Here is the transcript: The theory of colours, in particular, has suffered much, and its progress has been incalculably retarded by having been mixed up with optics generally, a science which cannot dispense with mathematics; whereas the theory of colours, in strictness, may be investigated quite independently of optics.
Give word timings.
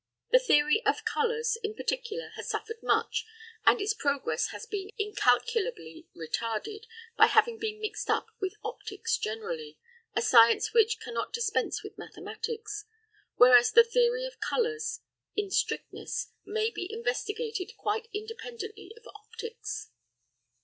The 0.31 0.39
theory 0.39 0.81
of 0.83 1.05
colours, 1.05 1.59
in 1.61 1.75
particular, 1.75 2.29
has 2.29 2.49
suffered 2.49 2.81
much, 2.81 3.23
and 3.67 3.79
its 3.79 3.93
progress 3.93 4.47
has 4.47 4.65
been 4.65 4.89
incalculably 4.97 6.07
retarded 6.17 6.87
by 7.15 7.27
having 7.27 7.59
been 7.59 7.79
mixed 7.79 8.09
up 8.09 8.25
with 8.39 8.55
optics 8.63 9.15
generally, 9.19 9.77
a 10.15 10.21
science 10.23 10.73
which 10.73 10.99
cannot 10.99 11.33
dispense 11.33 11.83
with 11.83 11.99
mathematics; 11.99 12.85
whereas 13.35 13.71
the 13.73 13.83
theory 13.83 14.25
of 14.25 14.39
colours, 14.39 15.01
in 15.35 15.51
strictness, 15.51 16.31
may 16.43 16.71
be 16.71 16.91
investigated 16.91 17.77
quite 17.77 18.07
independently 18.11 18.91
of 18.97 19.05
optics. 19.13 19.91